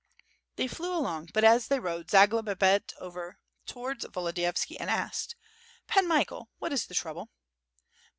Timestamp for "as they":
1.43-1.79